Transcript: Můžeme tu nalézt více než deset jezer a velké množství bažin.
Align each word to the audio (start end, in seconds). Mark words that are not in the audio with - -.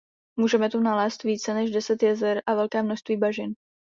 Můžeme 0.39 0.69
tu 0.69 0.79
nalézt 0.79 1.23
více 1.23 1.53
než 1.53 1.71
deset 1.71 2.03
jezer 2.03 2.41
a 2.45 2.55
velké 2.55 2.83
množství 2.83 3.17
bažin. 3.17 3.53